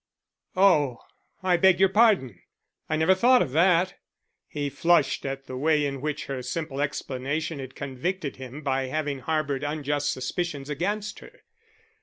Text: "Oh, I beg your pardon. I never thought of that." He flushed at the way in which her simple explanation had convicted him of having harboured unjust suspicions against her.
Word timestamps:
"Oh, 0.55 0.97
I 1.43 1.57
beg 1.57 1.79
your 1.79 1.89
pardon. 1.89 2.41
I 2.89 2.95
never 2.95 3.13
thought 3.13 3.43
of 3.43 3.51
that." 3.51 3.99
He 4.47 4.67
flushed 4.67 5.27
at 5.27 5.45
the 5.45 5.55
way 5.55 5.85
in 5.85 6.01
which 6.01 6.25
her 6.25 6.41
simple 6.41 6.81
explanation 6.81 7.59
had 7.59 7.75
convicted 7.75 8.37
him 8.37 8.63
of 8.65 8.65
having 8.89 9.19
harboured 9.19 9.63
unjust 9.63 10.11
suspicions 10.11 10.71
against 10.71 11.19
her. 11.19 11.41